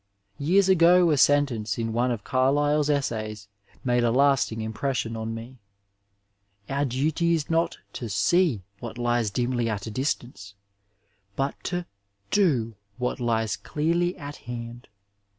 [0.39, 3.47] Years ago a sentaice in one of Carlyle's essays
[3.83, 5.59] made a last^ ing impression on me:
[6.69, 10.55] ^' Our duty is not to see what lies dimly at a distance,
[11.35, 11.85] but to
[12.31, 14.87] do what lies clearly at hand."